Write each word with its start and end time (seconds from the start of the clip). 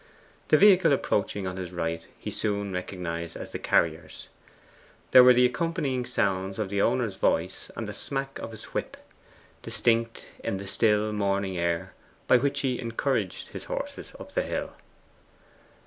The 0.47 0.57
vehicle 0.57 0.91
approaching 0.93 1.45
on 1.45 1.57
his 1.57 1.71
right 1.71 2.01
he 2.17 2.31
soon 2.31 2.73
recognized 2.73 3.37
as 3.37 3.51
the 3.51 3.59
carrier's. 3.59 4.29
There 5.11 5.23
were 5.23 5.35
the 5.35 5.45
accompanying 5.45 6.07
sounds 6.07 6.57
of 6.57 6.69
the 6.69 6.81
owner's 6.81 7.17
voice 7.17 7.69
and 7.75 7.87
the 7.87 7.93
smack 7.93 8.39
of 8.39 8.49
his 8.49 8.63
whip, 8.73 8.97
distinct 9.61 10.31
in 10.43 10.57
the 10.57 10.65
still 10.65 11.13
morning 11.13 11.55
air, 11.55 11.93
by 12.27 12.37
which 12.37 12.61
he 12.61 12.79
encouraged 12.79 13.49
his 13.49 13.65
horses 13.65 14.15
up 14.19 14.31
the 14.33 14.41
hill. 14.41 14.73